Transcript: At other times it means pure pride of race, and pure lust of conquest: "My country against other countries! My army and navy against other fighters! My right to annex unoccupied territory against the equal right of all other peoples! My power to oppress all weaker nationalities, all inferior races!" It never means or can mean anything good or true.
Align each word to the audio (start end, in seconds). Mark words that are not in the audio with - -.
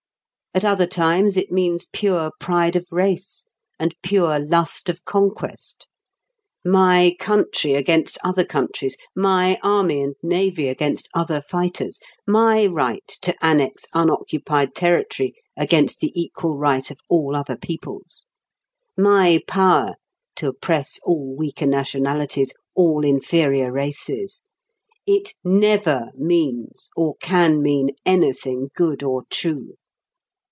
At 0.53 0.65
other 0.65 0.85
times 0.85 1.37
it 1.37 1.49
means 1.49 1.87
pure 1.93 2.29
pride 2.37 2.75
of 2.75 2.85
race, 2.91 3.45
and 3.79 3.95
pure 4.03 4.37
lust 4.37 4.89
of 4.89 5.05
conquest: 5.05 5.87
"My 6.65 7.15
country 7.17 7.73
against 7.75 8.17
other 8.21 8.43
countries! 8.43 8.97
My 9.15 9.57
army 9.63 10.01
and 10.01 10.15
navy 10.21 10.67
against 10.67 11.07
other 11.13 11.39
fighters! 11.41 12.01
My 12.27 12.65
right 12.65 13.07
to 13.21 13.33
annex 13.41 13.85
unoccupied 13.93 14.75
territory 14.75 15.35
against 15.55 16.01
the 16.01 16.11
equal 16.19 16.57
right 16.57 16.91
of 16.91 16.97
all 17.07 17.33
other 17.33 17.55
peoples! 17.55 18.25
My 18.97 19.39
power 19.47 19.93
to 20.35 20.49
oppress 20.49 20.99
all 21.05 21.33
weaker 21.33 21.65
nationalities, 21.65 22.51
all 22.75 23.05
inferior 23.05 23.71
races!" 23.71 24.41
It 25.07 25.31
never 25.45 26.09
means 26.13 26.89
or 26.97 27.15
can 27.21 27.61
mean 27.61 27.91
anything 28.05 28.67
good 28.75 29.01
or 29.01 29.23
true. 29.29 29.75